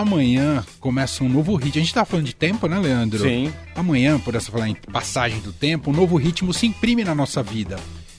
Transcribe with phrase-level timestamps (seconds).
[0.00, 1.80] amanhã começa um novo ritmo.
[1.80, 3.20] A gente tá falando de tempo, né, Leandro?
[3.22, 3.52] Sim.
[3.74, 7.42] Amanhã, por essa falar em passagem do tempo, um novo ritmo se imprime na nossa
[7.42, 7.76] vida.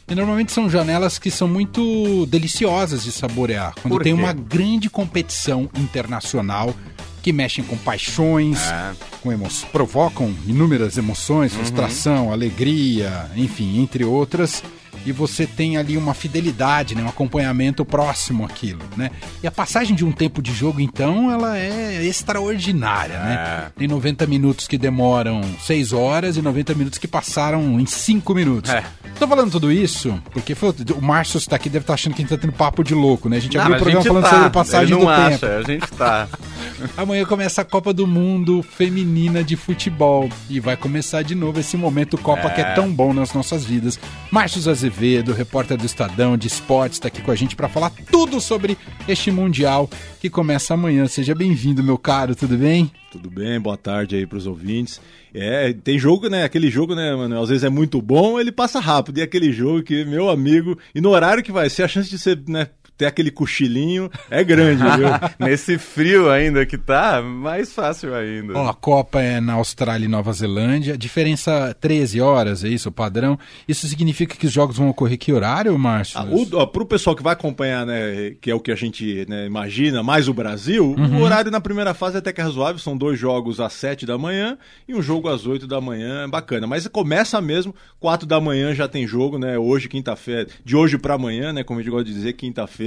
[0.07, 3.73] E normalmente são janelas que são muito deliciosas de saborear.
[3.81, 6.75] Quando tem uma grande competição internacional
[7.21, 8.91] que mexem com paixões, É.
[9.21, 14.61] com emo provocam inúmeras emoções, frustração, alegria, enfim, entre outras.
[15.05, 19.11] E você tem ali uma fidelidade, né, um acompanhamento próximo àquilo, né?
[19.41, 23.71] E a passagem de um tempo de jogo, então, ela é extraordinária, né?
[23.77, 28.71] Tem 90 minutos que demoram 6 horas e 90 minutos que passaram em 5 minutos.
[28.71, 28.83] É.
[29.19, 32.25] Tô falando tudo isso porque foi- o Márcio está aqui, deve estar achando que a
[32.25, 33.37] gente tá tendo papo de louco, né?
[33.37, 34.29] A gente Não, abriu o a programa gente falando tá.
[34.35, 35.53] sobre passagem Ele não do acha, tempo.
[35.53, 36.27] a gente tá.
[36.97, 40.29] Amanhã começa a Copa do Mundo Feminina de Futebol.
[40.49, 43.99] E vai começar de novo esse momento Copa que é tão bom nas nossas vidas.
[44.31, 48.39] Márcio Azevedo, repórter do Estadão de Esportes, está aqui com a gente para falar tudo
[48.41, 48.77] sobre
[49.07, 49.89] este Mundial
[50.19, 51.07] que começa amanhã.
[51.07, 52.91] Seja bem-vindo, meu caro, tudo bem?
[53.11, 54.99] Tudo bem, boa tarde aí pros ouvintes.
[55.33, 56.43] É, tem jogo, né?
[56.43, 57.41] Aquele jogo, né, mano?
[57.41, 59.19] Às vezes é muito bom, ele passa rápido.
[59.19, 62.17] E aquele jogo que, meu amigo, e no horário que vai ser, a chance de
[62.17, 65.07] você, né, ter aquele cochilinho é grande, viu?
[65.39, 68.53] Nesse frio ainda que tá, mais fácil ainda.
[68.57, 70.97] Ó, a Copa é na Austrália e Nova Zelândia.
[70.97, 73.37] Diferença 13 horas, é isso, o padrão.
[73.67, 76.19] Isso significa que os jogos vão ocorrer que horário, Márcio?
[76.19, 79.25] Ah, o, ó, pro pessoal que vai acompanhar, né, que é o que a gente
[79.27, 81.19] né, imagina, mais o Brasil, Uhum.
[81.19, 84.05] o horário na primeira fase é até que é razoável, são dois jogos às 7
[84.05, 84.57] da manhã
[84.87, 86.67] e um jogo às 8 da manhã, é bacana.
[86.67, 91.15] Mas começa mesmo, 4 da manhã já tem jogo, né, hoje, quinta-feira, de hoje para
[91.15, 92.82] amanhã, né, como a gente gosta de dizer, quinta-feira,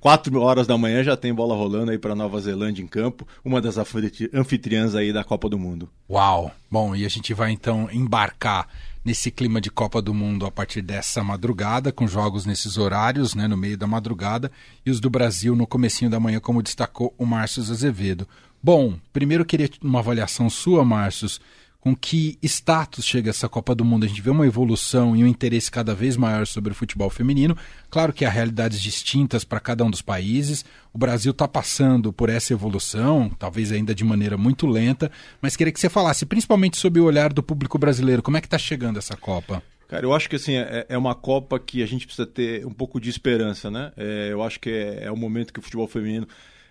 [0.00, 3.60] 4 horas da manhã já tem bola rolando aí para Nova Zelândia em campo, uma
[3.60, 5.88] das anfitri- anfitriãs aí da Copa do Mundo.
[6.08, 6.50] Uau!
[6.70, 8.68] Bom, e a gente vai então embarcar
[9.04, 13.46] nesse clima de Copa do Mundo a partir dessa madrugada, com jogos nesses horários, né,
[13.46, 14.50] no meio da madrugada,
[14.84, 18.26] e os do Brasil no comecinho da manhã, como destacou o Márcio Azevedo.
[18.62, 21.38] Bom, primeiro queria uma avaliação sua, Márcios,
[21.84, 24.06] com que status chega essa Copa do Mundo?
[24.06, 27.54] A gente vê uma evolução e um interesse cada vez maior sobre o futebol feminino.
[27.90, 30.64] Claro que há realidades distintas para cada um dos países.
[30.94, 35.12] O Brasil está passando por essa evolução, talvez ainda de maneira muito lenta,
[35.42, 38.22] mas queria que você falasse principalmente sobre o olhar do público brasileiro.
[38.22, 39.62] Como é que está chegando essa Copa?
[39.86, 42.72] Cara, eu acho que assim, é, é uma Copa que a gente precisa ter um
[42.72, 43.92] pouco de esperança, né?
[43.94, 46.26] É, eu acho que é, é o momento que o futebol feminino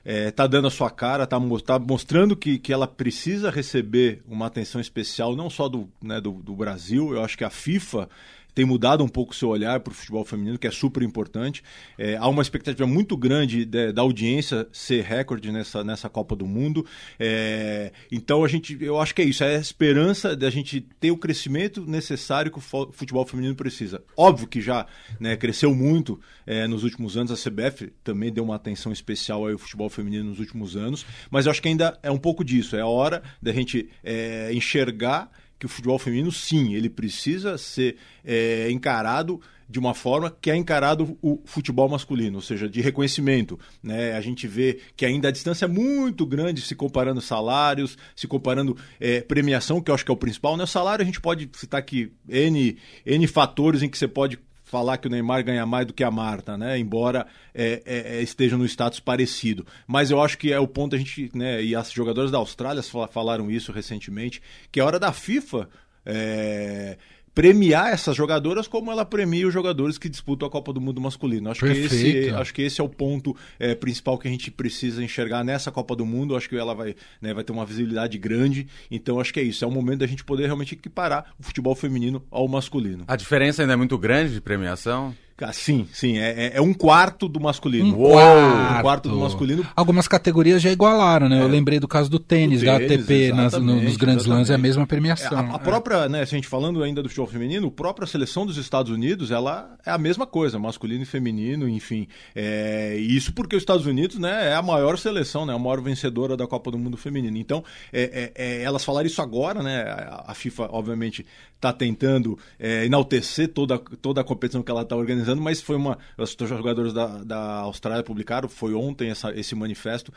[0.06, 4.22] é, tá dando a sua cara, tá, mo- tá mostrando que, que ela precisa receber
[4.28, 8.10] uma atenção especial, não só do, né, do, do Brasil, eu acho que a FIFA
[8.54, 11.64] tem mudado um pouco o seu olhar para o futebol feminino, que é super importante.
[11.98, 16.46] É, há uma expectativa muito grande de- da audiência ser recorde nessa, nessa Copa do
[16.46, 16.86] Mundo.
[17.20, 21.12] É, então a gente, eu acho que é isso, é a esperança da gente ter
[21.12, 24.04] o crescimento necessário que o futebol feminino precisa.
[24.16, 24.86] Óbvio que já
[25.20, 29.58] né, cresceu muito é, nos últimos anos, a CBF também deu uma atenção especial ao
[29.58, 32.82] futebol feminino nos últimos anos, mas eu acho que ainda é um pouco disso, é
[32.82, 35.30] a hora da gente é, enxergar
[35.64, 40.56] que o futebol feminino, sim, ele precisa ser é, encarado de uma forma que é
[40.58, 43.58] encarado o futebol masculino, ou seja, de reconhecimento.
[43.82, 44.12] Né?
[44.12, 48.78] A gente vê que ainda a distância é muito grande se comparando salários, se comparando
[49.00, 50.58] é, premiação, que eu acho que é o principal.
[50.58, 50.66] Né?
[50.66, 54.38] O salário a gente pode citar aqui N, N fatores em que você pode
[54.74, 56.80] falar que o Neymar ganha mais do que a Marta, né?
[56.80, 59.68] Embora é, é, é, esteja no status parecido.
[59.86, 61.64] Mas eu acho que é o ponto a gente, né?
[61.64, 64.42] E as jogadoras da Austrália fala- falaram isso recentemente,
[64.72, 65.70] que é hora da FIFA
[66.04, 66.98] é,
[67.34, 71.50] premiar essas jogadoras como ela premia os jogadores que disputam a Copa do Mundo masculino.
[71.50, 75.04] Acho que esse, acho que esse é o ponto é, principal que a gente precisa
[75.04, 76.36] enxergar nessa Copa do Mundo.
[76.36, 78.68] Acho que ela vai, né, vai ter uma visibilidade grande.
[78.90, 79.66] Então acho que é isso.
[79.66, 83.04] É o momento da gente poder realmente equiparar o futebol feminino ao masculino.
[83.08, 85.16] A diferença ainda é muito grande de premiação?
[85.42, 86.18] Ah, Sim, sim.
[86.20, 87.96] É, é- é um quarto do masculino.
[87.96, 88.78] Um Uou, quarto.
[88.78, 89.66] Um quarto do masculino.
[89.76, 91.42] Algumas categorias já igualaram, né?
[91.42, 94.50] Eu lembrei do caso do tênis, Do da tênis, ATP, nas- no- nos grandes lãs,
[94.50, 95.38] é a mesma É, premiação.
[95.38, 98.46] a, a própria, né, se a gente falando ainda do futebol feminino, a própria seleção
[98.46, 102.08] dos Estados Unidos, ela é a mesma coisa, masculino e feminino, enfim.
[102.36, 106.38] É, isso porque os Estados Unidos, né, é a maior seleção, né, a maior vencedora
[106.38, 107.38] da Copa do Mundo feminino.
[107.38, 109.84] Então, é, é, é, elas falaram isso agora, né,
[110.26, 111.26] a FIFA, obviamente,
[111.64, 115.98] está tentando é, enaltecer toda, toda a competição que ela está organizando, mas foi uma,
[116.18, 120.12] os jogadores da, da Austrália publicaram, foi ontem essa, esse manifesto,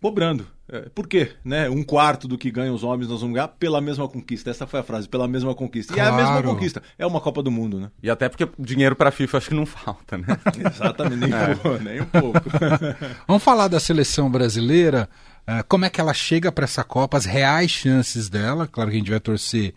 [0.00, 0.46] cobrando.
[0.68, 1.30] É, por quê?
[1.42, 1.68] Né?
[1.70, 4.50] Um quarto do que ganham os homens nós vamos ganhar pela mesma conquista.
[4.50, 5.96] Essa foi a frase, pela mesma conquista.
[5.96, 6.48] E é a mesma Claro.
[6.50, 6.82] conquista.
[6.98, 7.90] É uma Copa do Mundo, né?
[8.02, 10.26] E até porque dinheiro pra FIFA acho que não falta, né?
[10.74, 12.40] Exatamente, nem, um pouco, nem um pouco.
[13.26, 15.08] Vamos falar da seleção brasileira,
[15.46, 18.66] eh, como é que ela chega para essa Copa, as reais chances dela.
[18.66, 19.72] Claro que a gente vai torcer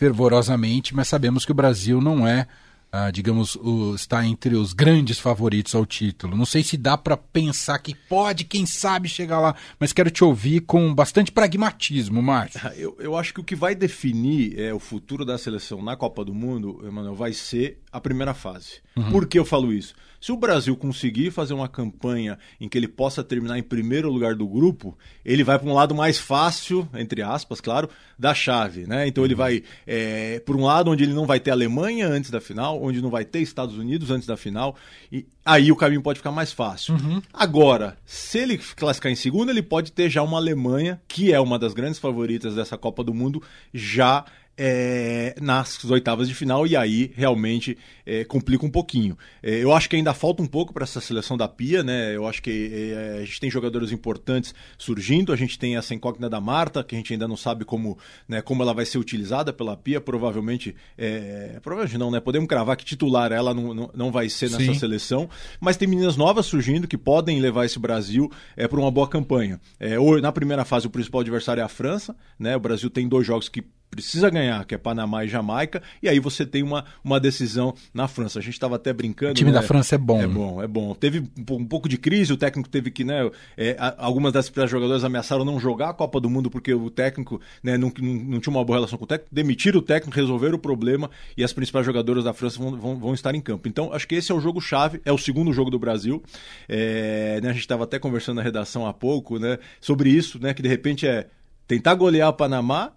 [0.00, 2.46] fervorosamente, mas sabemos que o Brasil não é
[2.90, 6.36] uh, digamos, o, está entre os grandes favoritos ao título.
[6.36, 10.24] Não sei se dá para pensar que pode, quem sabe, chegar lá, mas quero te
[10.24, 12.60] ouvir com bastante pragmatismo, Márcio.
[12.80, 16.24] Eu, eu acho que o que vai definir é, o futuro da seleção na Copa
[16.24, 18.80] do Mundo, Emanuel, vai ser a primeira fase.
[18.96, 19.10] Uhum.
[19.10, 19.94] Por que eu falo isso?
[20.20, 24.34] Se o Brasil conseguir fazer uma campanha em que ele possa terminar em primeiro lugar
[24.34, 27.88] do grupo, ele vai para um lado mais fácil, entre aspas, claro,
[28.18, 28.86] da chave.
[28.86, 29.08] Né?
[29.08, 29.38] Então ele uhum.
[29.38, 33.00] vai é, por um lado onde ele não vai ter Alemanha antes da final, onde
[33.00, 34.76] não vai ter Estados Unidos antes da final,
[35.10, 36.94] e aí o caminho pode ficar mais fácil.
[36.94, 37.22] Uhum.
[37.32, 41.58] Agora, se ele classificar em segundo, ele pode ter já uma Alemanha, que é uma
[41.58, 44.26] das grandes favoritas dessa Copa do Mundo, já
[44.62, 49.16] é, nas oitavas de final e aí realmente é, complica um pouquinho.
[49.42, 52.14] É, eu acho que ainda falta um pouco para essa seleção da Pia, né?
[52.14, 56.28] Eu acho que é, a gente tem jogadores importantes surgindo, a gente tem essa incógnita
[56.28, 57.96] da Marta, que a gente ainda não sabe como,
[58.28, 62.20] né, como ela vai ser utilizada pela Pia, provavelmente, é, provavelmente não, né?
[62.20, 64.74] Podemos cravar que titular ela não, não, não vai ser nessa Sim.
[64.74, 65.26] seleção,
[65.58, 69.58] mas tem meninas novas surgindo que podem levar esse Brasil é, para uma boa campanha.
[69.78, 72.54] É, na primeira fase, o principal adversário é a França, né?
[72.54, 76.20] O Brasil tem dois jogos que precisa ganhar, que é Panamá e Jamaica, e aí
[76.20, 78.38] você tem uma, uma decisão na França.
[78.38, 79.32] A gente estava até brincando.
[79.32, 79.58] O time né?
[79.58, 80.22] da França é bom.
[80.22, 80.94] É bom, é bom.
[80.94, 83.28] Teve um, pouco de crise, o técnico teve que, né?
[83.56, 87.76] É, algumas das jogadoras ameaçaram não jogar a Copa do Mundo porque o técnico né,
[87.76, 90.58] não, não, não, tinha uma boa relação com o técnico, demitiram o técnico, resolveram o
[90.58, 93.68] problema e as principais jogadoras da França vão, vão, vão estar em campo.
[93.68, 96.22] Então, acho que esse é o jogo-chave, é o segundo jogo do Brasil.
[96.68, 99.58] É, né, a gente estava até conversando na redação há pouco, né?
[99.80, 100.54] Sobre isso, né?
[100.54, 101.26] Que de repente é
[101.66, 102.92] tentar golear o Panamá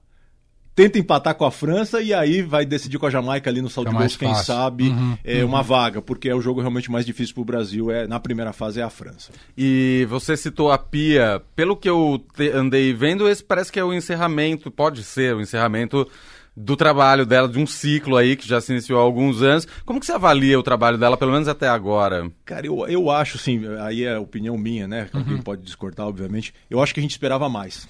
[0.76, 3.92] tenta empatar com a França e aí vai decidir com a Jamaica ali no saldo
[3.92, 5.50] de gols, quem sabe, uhum, é uhum.
[5.50, 8.54] uma vaga, porque é o jogo realmente mais difícil para o Brasil, é, na primeira
[8.54, 9.32] fase é a França.
[9.58, 13.84] E você citou a Pia, pelo que eu te, andei vendo, esse parece que é
[13.84, 16.08] o encerramento, pode ser o encerramento
[16.56, 19.68] do trabalho dela, de um ciclo aí que já se iniciou há alguns anos.
[19.86, 22.30] Como que você avalia o trabalho dela, pelo menos até agora?
[22.46, 25.10] Cara, eu, eu acho, sim, aí é opinião minha, né?
[25.12, 25.42] Alguém uhum.
[25.42, 26.54] pode discordar, obviamente.
[26.70, 27.88] Eu acho que a gente esperava mais.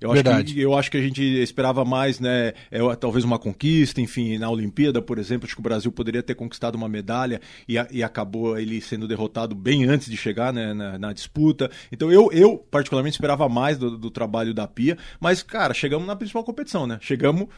[0.00, 0.42] Eu Verdade.
[0.44, 2.52] acho, que, eu acho que a gente esperava mais, né?
[2.70, 6.34] É, talvez uma conquista, enfim, na Olimpíada, por exemplo, acho que o Brasil poderia ter
[6.34, 10.98] conquistado uma medalha e, e acabou ele sendo derrotado bem antes de chegar né, na,
[10.98, 11.70] na, disputa.
[11.90, 16.16] Então eu, eu particularmente esperava mais do, do trabalho da Pia, mas, cara, chegamos na
[16.16, 16.98] principal competição, né?
[17.00, 17.48] Chegamos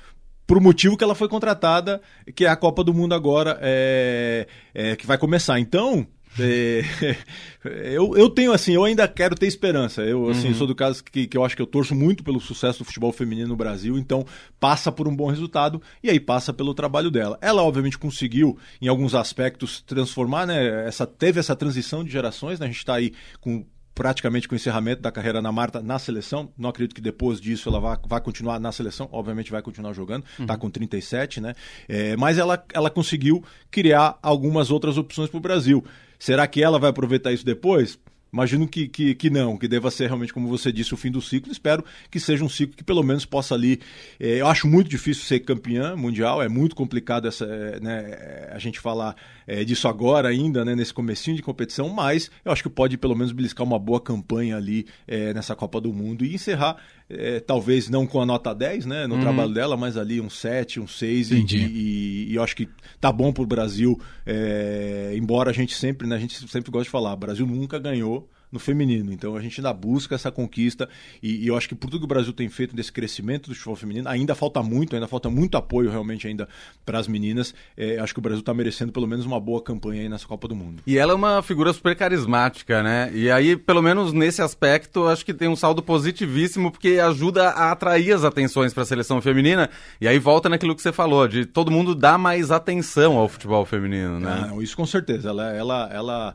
[0.47, 2.01] por motivo que ela foi contratada,
[2.35, 5.59] que é a Copa do Mundo agora, é, é, que vai começar.
[5.59, 6.07] Então,
[7.65, 10.03] eu, eu tenho assim, eu ainda quero ter esperança.
[10.03, 10.55] Eu assim, uhum.
[10.55, 13.13] sou do caso que, que eu acho que eu torço muito pelo sucesso do futebol
[13.13, 14.25] feminino no Brasil, então
[14.61, 17.39] passa por um bom resultado e aí passa pelo trabalho dela.
[17.41, 22.67] Ela obviamente conseguiu em alguns aspectos transformar, né, essa teve essa transição de gerações, né?
[22.67, 23.65] A gente está aí com
[23.97, 26.53] praticamente com o encerramento da carreira na Marta na seleção.
[26.57, 29.09] Não acredito que depois disso ela vá, vá continuar na seleção.
[29.11, 30.61] Obviamente vai continuar jogando, está uhum.
[30.61, 31.55] com 37, né?
[31.89, 35.83] É, mas ela, ela conseguiu criar algumas outras opções para o Brasil.
[36.19, 37.99] Será que ela vai aproveitar isso depois?
[38.33, 41.23] Imagino que, que, que não, que deva ser realmente, como você disse, o fim do
[41.23, 41.51] ciclo.
[41.51, 43.81] Espero que seja um ciclo que pelo menos possa ali.
[44.21, 48.59] É, eu acho muito difícil ser campeã mundial, é muito complicado essa, é, né, a
[48.59, 49.17] gente falar
[49.47, 53.15] é, disso agora ainda, né, nesse comecinho de competição, mas eu acho que pode pelo
[53.15, 56.77] menos beliscar uma boa campanha ali é, nessa Copa do Mundo e encerrar,
[57.09, 59.21] é, talvez não com a nota 10 né, no uhum.
[59.21, 62.69] trabalho dela, mas ali um 7, um 6 e, e, e, eu acho que
[63.01, 66.91] tá bom pro Brasil, é, embora a gente sempre, né, a gente sempre gosta de
[66.91, 69.13] falar, o Brasil nunca ganhou no feminino.
[69.13, 70.89] Então a gente ainda busca essa conquista
[71.23, 73.55] e, e, eu acho que por tudo que o Brasil tem feito desse crescimento do
[73.55, 76.49] futebol feminino, ainda falta muito, ainda falta muito apoio realmente ainda
[76.85, 77.55] para as meninas.
[77.77, 80.49] É, acho que o Brasil está merecendo pelo menos uma boa campanha aí nessa Copa
[80.49, 80.83] do Mundo.
[80.87, 83.11] E ela é uma figura super carismática, né?
[83.13, 87.73] E aí, pelo menos nesse aspecto, acho que tem um saldo positivíssimo porque ajuda a
[87.73, 89.69] atrair as atenções para a seleção feminina.
[90.01, 93.65] E aí volta naquilo que você falou, de todo mundo dar mais atenção ao futebol
[93.67, 94.51] feminino, né?
[94.51, 95.29] Ah, isso com certeza.
[95.29, 96.35] Ela, ela, ela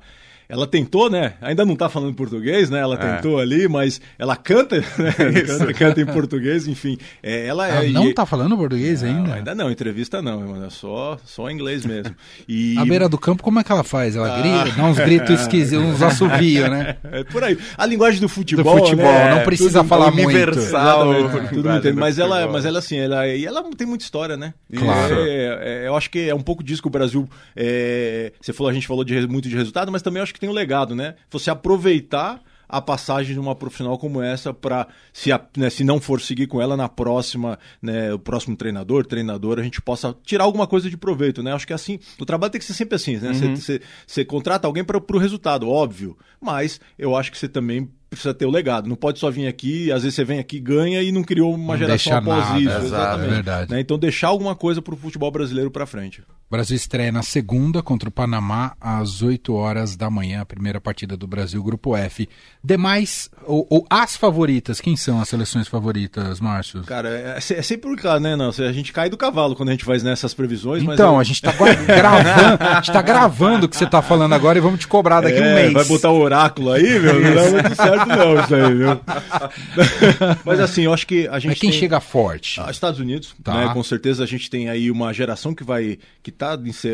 [0.52, 1.36] ela tentou, né?
[1.40, 2.80] Ainda não está falando português, né?
[2.80, 2.98] Ela é.
[2.98, 5.14] tentou ali, mas ela canta, né?
[5.48, 6.98] canta, canta, em português, enfim.
[7.24, 9.34] É, ela, ela é, não está falando português não, ainda?
[9.36, 12.14] Ainda não, entrevista não, é só, só inglês mesmo.
[12.50, 12.78] E...
[12.78, 14.18] A beira do campo, como é que ela faz?
[14.18, 14.42] Ela ah.
[14.42, 16.98] grita, dá uns gritos esquisitos, uns assovios, né?
[17.02, 17.58] É por aí.
[17.78, 19.36] A linguagem do futebol, do futebol né?
[19.36, 21.48] não precisa tudo falar universal, muito.
[21.48, 24.54] Tudo muito, mas ela, mas ela assim, ela, e ela tem muita história, né?
[24.76, 25.16] Claro.
[25.16, 28.70] É, é, eu acho que é um pouco disso que o Brasil, é, você falou,
[28.70, 31.14] a gente falou de muito de resultado, mas também acho que tem o legado, né?
[31.30, 36.22] você aproveitar a passagem de uma profissional como essa para, se, né, se não for
[36.22, 40.66] seguir com ela na próxima, né, o próximo treinador, treinadora, a gente possa tirar alguma
[40.66, 41.52] coisa de proveito, né?
[41.52, 43.34] Acho que é assim, o trabalho tem que ser sempre assim, né?
[43.34, 44.26] Você uhum.
[44.26, 48.50] contrata alguém para o resultado, óbvio, mas eu acho que você também precisa ter o
[48.50, 48.88] legado.
[48.88, 51.74] Não pode só vir aqui, às vezes você vem aqui, ganha e não criou uma
[51.74, 52.86] não geração após nada, isso.
[52.86, 53.28] Exatamente.
[53.28, 53.72] É verdade.
[53.72, 53.82] Né?
[53.82, 56.24] Então deixar alguma coisa para o futebol brasileiro para frente.
[56.52, 60.82] O Brasil estreia na segunda contra o Panamá às 8 horas da manhã, a primeira
[60.82, 62.28] partida do Brasil, Grupo F.
[62.62, 66.84] Demais, ou, ou as favoritas, quem são as seleções favoritas, Márcio?
[66.84, 68.36] Cara, é, é sempre por cá, né?
[68.36, 70.84] Não, a gente cai do cavalo quando a gente faz nessas previsões.
[70.84, 71.54] Então, a gente está
[71.88, 75.22] gravando, a gente tá gravando o que você está falando agora e vamos te cobrar
[75.22, 75.72] daqui é, um mês.
[75.72, 77.18] Vai botar o oráculo aí, meu?
[77.18, 79.00] Não dá muito certo não isso aí, viu?
[80.44, 81.80] mas assim, eu acho que a gente Mas quem tem...
[81.80, 82.60] chega forte?
[82.60, 83.54] Ah, Estados Unidos, tá.
[83.54, 83.74] né?
[83.74, 85.98] Com certeza a gente tem aí uma geração que vai...
[86.22, 86.41] Que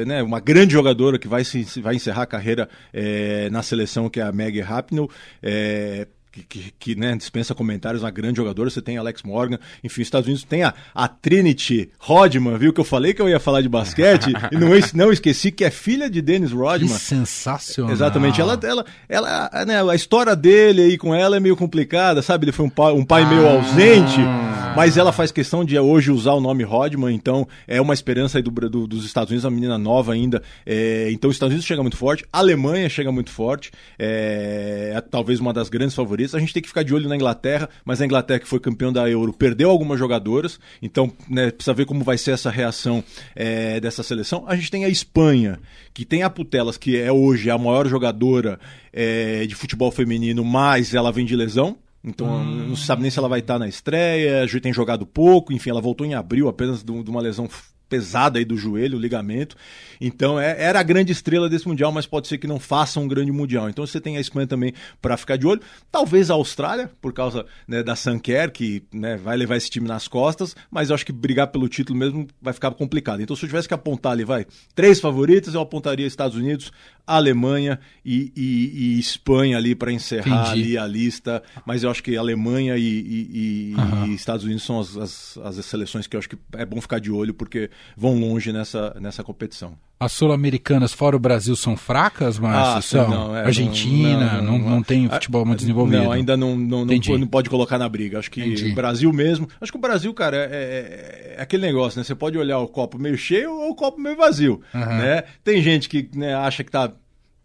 [0.06, 4.20] né, uma grande jogadora que vai, se, vai encerrar a carreira é, na seleção, que
[4.20, 5.10] é a Maggie Rapinoe.
[5.42, 8.70] É, que, que, que né, dispensa comentários, uma grande jogadora.
[8.70, 12.74] Você tem Alex Morgan, enfim, os Estados Unidos tem a, a Trinity Rodman, viu?
[12.74, 15.72] Que eu falei que eu ia falar de basquete e não, não esqueci que é
[15.72, 16.94] filha de Dennis Rodman.
[16.94, 17.92] Que sensacional.
[17.92, 18.42] Exatamente.
[18.42, 22.46] Ela, ela, ela, né, a história dele aí com ela é meio complicada, sabe?
[22.46, 23.28] Ele foi um pai, um pai ah.
[23.28, 24.20] meio ausente,
[24.76, 28.44] mas ela faz questão de hoje usar o nome Rodman, então é uma esperança aí
[28.44, 30.42] do, do, dos Estados Unidos, uma menina nova ainda.
[30.66, 35.02] É, então os Estados Unidos chega muito forte, a Alemanha chega muito forte, é, é
[35.02, 38.02] talvez uma das grandes favoritas a gente tem que ficar de olho na Inglaterra, mas
[38.02, 42.04] a Inglaterra, que foi campeão da Euro, perdeu algumas jogadoras, então né, precisa ver como
[42.04, 43.04] vai ser essa reação
[43.36, 44.46] é, dessa seleção.
[44.48, 45.60] A gente tem a Espanha,
[45.94, 48.60] que tem a Putelas, que é hoje a maior jogadora
[48.94, 51.78] é, de futebol feminino, mas ela vem de lesão.
[52.04, 52.68] Então hum.
[52.70, 55.82] não se sabe nem se ela vai estar na estreia, tem jogado pouco, enfim, ela
[55.82, 57.50] voltou em abril apenas de uma lesão
[57.88, 59.56] pesada aí do joelho, o ligamento.
[60.00, 63.08] Então é, era a grande estrela desse mundial, mas pode ser que não faça um
[63.08, 63.70] grande mundial.
[63.70, 65.62] Então você tem a Espanha também para ficar de olho.
[65.92, 70.08] Talvez a Austrália, por causa né, da Sanquer, que né, vai levar esse time nas
[70.08, 73.22] costas, mas eu acho que brigar pelo título mesmo vai ficar complicado.
[73.22, 76.72] Então se eu tivesse que apontar ali, vai, três favoritas, eu apontaria Estados Unidos,
[77.06, 81.42] Alemanha e, e, e Espanha ali para encerrar ali a lista.
[81.66, 84.08] Mas eu acho que Alemanha e, uhum.
[84.08, 87.00] e Estados Unidos são as, as, as seleções que eu acho que é bom ficar
[87.00, 89.78] de olho, porque vão longe nessa, nessa competição.
[90.00, 93.10] As sul-americanas fora o Brasil são fracas, mas ah, são?
[93.10, 96.04] Não, é, Argentina, não, não, não, não tem futebol muito desenvolvido.
[96.04, 98.20] Não, ainda não, não, não, pode colocar na briga.
[98.20, 99.50] Acho que o Brasil mesmo.
[99.60, 102.04] Acho que o Brasil, cara, é, é, é, aquele negócio, né?
[102.04, 104.62] Você pode olhar o copo meio cheio ou o copo meio vazio.
[104.72, 104.80] Uhum.
[104.82, 105.24] Né?
[105.44, 106.92] Tem gente que né, acha que tá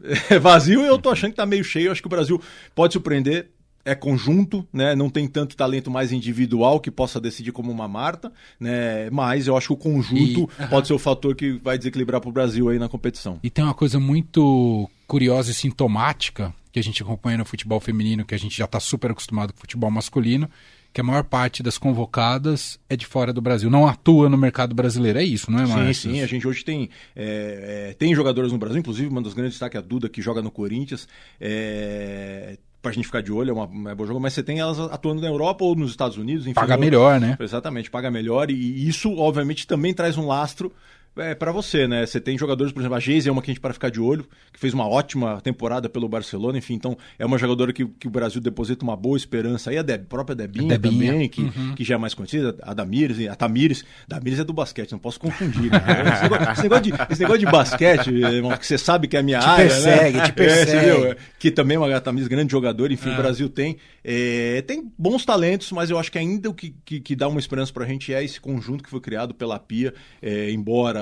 [0.43, 1.91] vazio e eu tô achando que tá meio cheio.
[1.91, 2.39] Acho que o Brasil
[2.75, 3.49] pode surpreender
[3.85, 4.95] é conjunto, né?
[4.95, 9.11] Não tem tanto talento mais individual que possa decidir como uma Marta, né?
[9.11, 12.31] Mas eu acho que o conjunto e, pode ser o fator que vai desequilibrar para
[12.31, 13.39] o Brasil aí na competição.
[13.43, 18.25] E tem uma coisa muito curiosa e sintomática que a gente acompanha no futebol feminino,
[18.25, 20.49] que a gente já está super acostumado com o futebol masculino,
[20.93, 24.75] que a maior parte das convocadas é de fora do Brasil, não atua no mercado
[24.75, 25.19] brasileiro.
[25.19, 26.11] É isso, não é, Márcio?
[26.11, 26.23] Sim, sim.
[26.23, 29.77] A gente hoje tem, é, é, tem jogadores no Brasil, inclusive uma das grandes destaques
[29.77, 31.09] é a Duda, que joga no Corinthians.
[31.41, 34.79] É, pra gente ficar de olho, é uma é bom jogo, mas você tem elas
[34.79, 36.45] atuando na Europa ou nos Estados Unidos.
[36.45, 37.37] Enfim, paga melhor, né?
[37.39, 40.73] Exatamente, paga melhor e isso, obviamente, também traz um lastro
[41.17, 42.07] é, para você, né?
[42.07, 44.01] Você tem jogadores, por exemplo, a Geise é uma que a gente para ficar de
[44.01, 48.07] olho, que fez uma ótima temporada pelo Barcelona, enfim, então é uma jogadora que, que
[48.07, 49.71] o Brasil deposita uma boa esperança.
[49.71, 51.13] Aí a, Deb, própria Debinha, Debinha.
[51.13, 51.75] também, que, uhum.
[51.75, 55.21] que já é mais conhecida, a Damires, a Tamires, Damires é do basquete, não posso
[55.21, 55.71] confundir.
[55.71, 55.79] Né?
[56.13, 59.21] Esse, negócio, esse, negócio de, esse, negócio, de, basquete, irmão, que você sabe que é
[59.21, 60.25] a minha te área, persegue, né?
[60.25, 63.13] Te persegue, é, que também é uma Tamires grande jogador, enfim, é.
[63.13, 63.77] o Brasil tem.
[64.05, 67.39] É, tem bons talentos, mas eu acho que ainda o que, que, que dá uma
[67.39, 70.51] esperança pra gente é esse conjunto que foi criado pela Pia, é,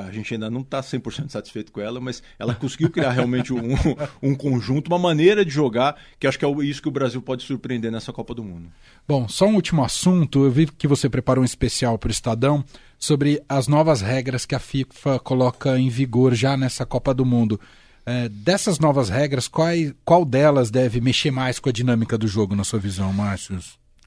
[0.00, 3.52] embora a gente ainda não tá 100% satisfeito com ela, mas ela conseguiu criar realmente
[3.52, 3.75] um,
[4.23, 7.42] um conjunto, uma maneira de jogar, que acho que é isso que o Brasil pode
[7.42, 8.71] surpreender nessa Copa do Mundo.
[9.07, 10.45] Bom, só um último assunto.
[10.45, 12.64] Eu vi que você preparou um especial para o Estadão
[12.99, 17.61] sobre as novas regras que a FIFA coloca em vigor já nessa Copa do Mundo.
[18.07, 19.69] É, dessas novas regras, qual,
[20.04, 23.59] qual delas deve mexer mais com a dinâmica do jogo, na sua visão, Márcio?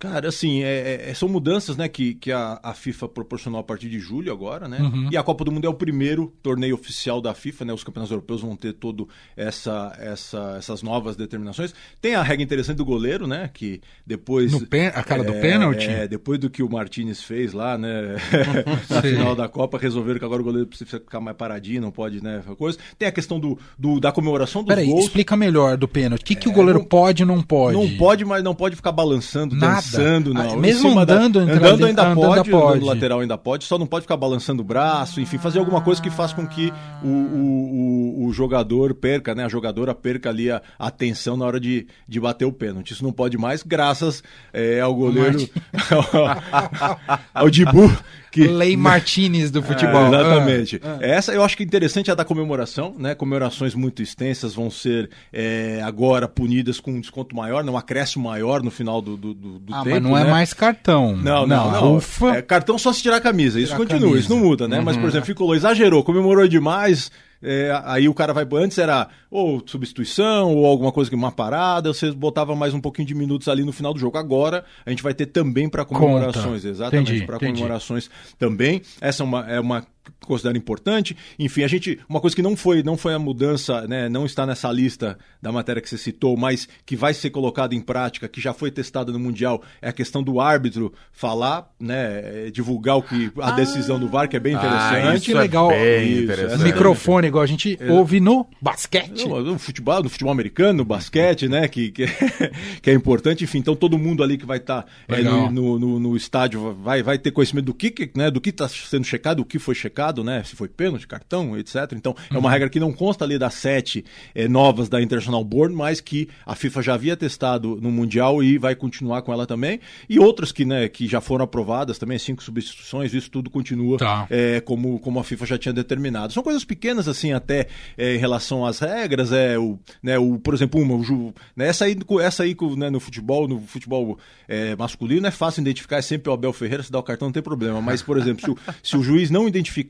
[0.04, 3.88] Cara, assim, é, é, são mudanças né, que, que a, a, FIFA proporcionou a partir
[3.88, 4.78] de julho agora, né?
[4.82, 5.08] Uhum.
[5.10, 7.74] E a Copa do Mundo é o primeiro torneio oficial da FIFA, né?
[7.74, 9.08] Os campeonatos europeus vão ter todo
[9.38, 11.74] essa, essa, essas novas determinações.
[12.02, 13.50] Tem a regra interessante do goleiro, né?
[13.54, 14.54] Que depois.
[14.66, 14.88] Pen...
[14.88, 15.88] A cara é, do pênalti?
[15.88, 18.18] É, depois do que o Martinez fez lá, né?
[18.92, 22.22] Na final da Copa, resolveram que agora o goleiro precisa ficar mais paradinho, não pode,
[22.22, 22.44] né?
[22.58, 22.78] Coisa.
[23.00, 25.06] Tem a questão do, do da comemoração dos Peraí, gols.
[25.06, 26.24] explica melhor do pênalti.
[26.24, 27.78] O que, que o goleiro não, pode e não pode?
[27.78, 30.54] Não pode, mas não pode ficar balançando, Nada balançando, não.
[30.54, 31.54] Ah, mesmo andando, da...
[31.54, 32.78] andando ainda andando pode, pode.
[32.78, 36.02] Andando lateral ainda pode, só não pode ficar balançando o braço, enfim, fazer alguma coisa
[36.02, 36.74] que faça com que
[37.04, 39.46] o, o, o, o jogador perca, né?
[39.46, 42.92] A jogadora perca ali a, atenção na hora de, de bater o pênalti.
[42.92, 45.50] Isso não pode mais, graças é, ao goleiro,
[45.90, 47.10] ao,
[47.44, 47.92] ao Dibu,
[48.32, 48.48] que...
[48.48, 50.06] Lei Martinez do futebol.
[50.06, 50.82] É, exatamente.
[50.84, 51.06] Ah, ah.
[51.06, 53.16] Essa eu acho que interessante é a da comemoração, né?
[53.16, 58.30] Comemorações muito extensas vão ser é, agora punidas com um desconto maior, não um acréscimo
[58.30, 59.96] maior no final do, do, do, do a tempo.
[59.96, 60.32] mas não é né?
[60.32, 61.16] mais cartão.
[61.16, 61.96] Não, não, não.
[61.98, 62.38] Ufa.
[62.38, 63.60] É, cartão só se tirar a camisa.
[63.60, 64.16] Isso Tirar a continua, camisa.
[64.16, 64.20] Uhum.
[64.20, 64.82] isso não muda, né?
[64.82, 67.12] Mas, por exemplo, ficou, exagerou, comemorou demais.
[67.44, 68.48] É, aí o cara vai.
[68.54, 73.08] Antes era ou substituição, ou alguma coisa que uma parada, você botava mais um pouquinho
[73.08, 74.18] de minutos ali no final do jogo.
[74.18, 76.68] Agora a gente vai ter também para comemorações, Conta.
[76.68, 78.10] exatamente, para comemorações
[78.40, 78.82] também.
[79.02, 79.86] Essa é uma, é uma
[80.26, 81.16] considero importante.
[81.38, 84.46] Enfim, a gente uma coisa que não foi não foi a mudança, né, não está
[84.46, 88.40] nessa lista da matéria que você citou, mas que vai ser colocada em prática, que
[88.42, 93.04] já foi testada no mundial, é a questão do árbitro falar, né, é, divulgar o
[93.04, 95.22] que a decisão do VAR, que é bem Ah, interessante.
[95.26, 95.68] que isso é legal.
[95.70, 96.54] bem Isso, interessante.
[96.56, 99.28] essa- Microfone, igual a gente ouve no basquete.
[99.28, 101.68] Não, No futebol, no futebol americano, no basquete, né?
[101.68, 102.06] Que, que,
[102.82, 103.60] que é importante, enfim.
[103.60, 105.52] Então todo mundo ali que vai estar Legal.
[105.52, 108.68] no, no, no estádio vai, vai ter conhecimento do que, que, né, do que está
[108.68, 109.93] sendo checado, o que foi checado,
[110.24, 110.44] né?
[110.44, 111.94] Se foi pênalti, cartão, etc.
[111.94, 114.04] Então é uma regra que não consta ali das sete
[114.36, 118.58] eh, novas da International Board, mas que a FIFA já havia testado no Mundial e
[118.58, 119.80] vai continuar com ela também.
[120.10, 124.28] E outras que, né, que já foram aprovadas também, cinco substituições, isso tudo continua Tá.
[124.30, 126.34] é, como, como a FIFA já tinha determinado.
[126.34, 130.54] São coisas pequenas, assim, até é, em relação às regras, é o, né, o por
[130.54, 134.76] exemplo, uma, o ju, né, essa aí, essa aí né, no futebol, no futebol é,
[134.76, 137.44] masculino é fácil identificar, é sempre o Abel Ferreira, se dá o cartão não tem
[137.44, 137.82] problema.
[137.82, 139.83] Mas, por exemplo, se o, se o juiz não identificar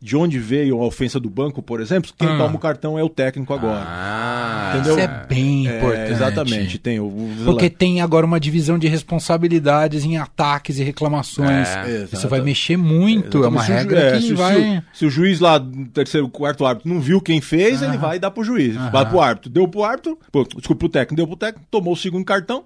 [0.00, 2.36] de onde veio a ofensa do banco, por exemplo, quem Ah.
[2.38, 3.82] toma o cartão é o técnico agora.
[3.86, 4.92] Ah, Entendeu?
[4.98, 6.12] Isso é bem É, importante.
[6.12, 7.12] exatamente, tem o,
[7.44, 11.68] Porque tem agora uma divisão de responsabilidades em ataques e reclamações.
[11.68, 13.44] É, Isso vai mexer muito.
[13.44, 14.54] É uma Se o ju- regra é, que se, o- vai.
[14.54, 17.96] se o, se o juiz lá, no terceiro, quarto árbitro, não viu quem fez, ele
[17.96, 18.74] vai dar pro juiz.
[18.90, 19.50] Vai pro árbitro.
[19.50, 22.64] Deu pro árbitro, pô, desculpa, pro técnico, deu pro técnico, tomou o segundo cartão,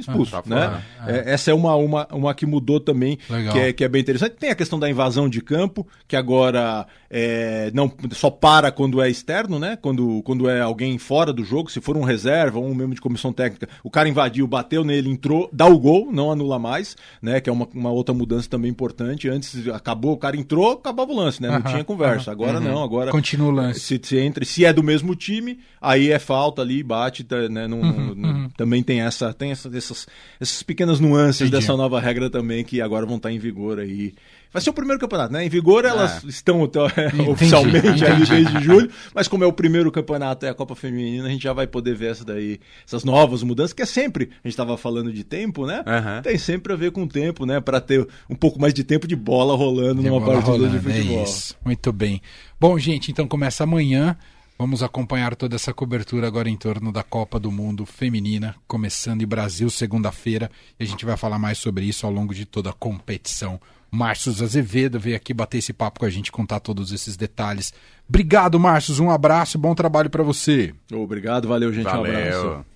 [0.00, 0.36] expulso.
[0.36, 0.82] Ah, tá né?
[1.00, 1.16] fora.
[1.16, 3.52] É, essa é uma, uma, uma que mudou também, Legal.
[3.52, 4.36] que é, que é bem interessante.
[4.38, 9.08] Tem a questão da invasão de campo, que agora é, não só para quando é
[9.08, 9.76] externo, né?
[9.80, 13.00] Quando, quando é alguém fora do jogo, se for um reserva ou um membro de
[13.00, 17.40] comissão técnica, o cara invadiu, bateu nele, entrou, dá o gol, não anula mais, né?
[17.40, 19.28] Que é uma, uma outra mudança também importante.
[19.28, 21.48] Antes acabou, o cara entrou, acabava o lance, né?
[21.48, 22.30] Não Aham, tinha conversa.
[22.30, 23.80] Agora não, agora Continua o lance.
[23.80, 27.66] se, se entra, se é do mesmo time, aí é falta ali, bate, tá, né?
[27.66, 30.06] Não- Uhum, não- Também tem essa, tem essa, essas,
[30.40, 31.52] essas pequenas nuances Entendi.
[31.52, 34.14] dessa nova regra também que agora vão estar em vigor aí.
[34.52, 35.44] Vai ser o primeiro campeonato, né?
[35.44, 36.86] Em vigor elas estão então,
[37.28, 38.30] oficialmente ali entendi.
[38.30, 41.52] desde julho, mas como é o primeiro campeonato é a Copa Feminina, a gente já
[41.52, 45.12] vai poder ver essa daí, essas novas mudanças, que é sempre, a gente estava falando
[45.12, 45.84] de tempo, né?
[46.22, 47.60] Tem sempre a ver com tempo, né?
[47.60, 50.78] Para ter um pouco mais de tempo de bola rolando De numa bola partida rolando,
[50.78, 51.18] de futebol.
[51.18, 51.56] É isso.
[51.64, 52.22] Muito bem.
[52.58, 54.16] Bom, gente, então começa amanhã.
[54.58, 59.26] Vamos acompanhar toda essa cobertura agora em torno da Copa do Mundo Feminina, começando em
[59.26, 60.50] Brasil segunda-feira.
[60.80, 63.60] E a gente vai falar mais sobre isso ao longo de toda a competição.
[63.90, 67.72] Márcio Azevedo veio aqui bater esse papo com a gente, contar todos esses detalhes.
[68.08, 69.02] Obrigado, Márcio.
[69.04, 70.74] Um abraço e bom trabalho para você.
[70.90, 71.86] Obrigado, valeu, gente.
[71.86, 72.48] Um abraço.
[72.48, 72.75] Valeu.